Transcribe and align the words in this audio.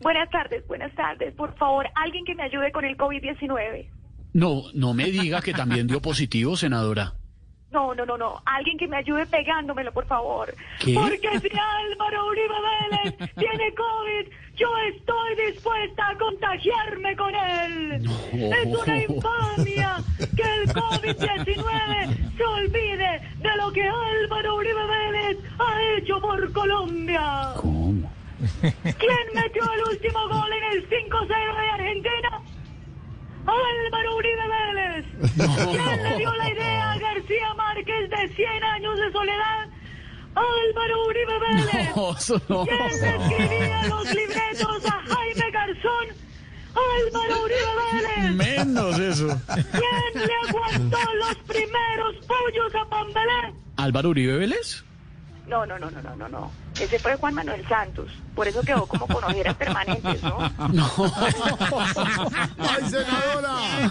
Buenas 0.00 0.30
tardes, 0.30 0.66
buenas 0.66 0.94
tardes. 0.94 1.34
Por 1.34 1.54
favor, 1.56 1.86
alguien 1.94 2.24
que 2.24 2.34
me 2.34 2.44
ayude 2.44 2.70
con 2.72 2.84
el 2.84 2.96
COVID-19. 2.96 3.88
No, 4.34 4.62
no 4.74 4.94
me 4.94 5.04
diga 5.10 5.40
que 5.40 5.52
también 5.52 5.86
dio 5.86 6.00
positivo, 6.00 6.56
senadora. 6.56 7.14
No, 7.70 7.94
no, 7.94 8.06
no, 8.06 8.16
no. 8.16 8.40
Alguien 8.46 8.78
que 8.78 8.88
me 8.88 8.96
ayude 8.96 9.26
pegándomelo, 9.26 9.92
por 9.92 10.06
favor. 10.06 10.54
¿Qué? 10.80 10.94
Porque 10.94 11.28
si 11.40 11.48
Álvaro 11.58 12.26
Uribe 12.28 12.54
Vélez 12.90 13.34
tiene 13.34 13.74
COVID, 13.74 14.32
yo 14.56 14.68
estoy 14.94 15.46
dispuesta 15.52 16.08
a 16.08 16.16
contagiarme 16.16 17.16
con 17.16 17.34
él. 17.34 18.02
No. 18.02 18.12
Es 18.32 18.66
una 18.66 19.02
infamia 19.02 19.96
que 20.18 20.42
el 20.42 20.68
COVID-19 20.70 22.36
se 22.36 22.44
olvide 22.44 23.20
de 23.38 23.56
lo 23.58 23.70
que 23.72 23.82
Álvaro 23.82 24.56
Uribe 24.56 24.86
Vélez 24.86 25.38
ha 25.58 25.82
hecho 25.98 26.20
por 26.20 26.50
Colombia. 26.52 27.52
¿Cómo? 27.56 27.97
¿Quién 28.62 29.26
metió 29.34 29.62
el 29.72 29.82
último 29.90 30.28
gol 30.28 30.52
en 30.52 30.64
el 30.72 30.88
5-0 30.88 31.28
de 31.28 31.70
Argentina? 31.70 32.42
Álvaro 33.46 34.16
Uribe 34.16 34.46
Vélez. 34.48 35.06
¿Quién 35.70 36.02
le 36.02 36.16
dio 36.18 36.32
la 36.34 36.50
idea 36.50 36.92
a 36.92 36.98
García 36.98 37.54
Márquez 37.54 38.10
de 38.10 38.34
100 38.34 38.64
años 38.64 38.98
de 38.98 39.12
soledad? 39.12 39.68
Álvaro 40.34 41.06
Uribe 41.06 41.38
Vélez. 41.40 41.92
¿Quién 42.64 43.00
le 43.00 43.16
escribía 43.16 43.88
los 43.88 44.14
libretos 44.14 44.86
a 44.86 45.02
Jaime 45.02 45.50
Garzón? 45.50 46.06
Álvaro 46.76 47.42
Uribe 47.42 47.72
Vélez. 47.92 48.34
Menos 48.36 48.98
eso. 49.00 49.40
¿Quién 49.54 50.26
le 50.26 50.34
aguantó 50.48 50.98
los 51.14 51.36
primeros 51.38 52.14
pollos 52.26 52.74
a 52.74 52.88
Pambelé? 52.88 53.54
¿Álvaro 53.76 54.10
Uribe 54.10 54.36
Vélez? 54.36 54.84
No, 55.48 55.64
no, 55.64 55.78
no, 55.78 55.90
no, 55.90 56.02
no, 56.02 56.14
no, 56.14 56.28
no. 56.28 56.52
Ese 56.78 56.98
fue 56.98 57.16
Juan 57.16 57.34
Manuel 57.34 57.66
Santos. 57.66 58.10
Por 58.34 58.46
eso 58.46 58.60
quedó 58.62 58.86
como 58.86 59.06
con 59.06 59.24
ojeras 59.24 59.56
permanentes, 59.56 60.22
¿no? 60.22 60.38
No. 60.68 60.86
¡Ay, 62.58 62.90
senadora! 62.90 63.90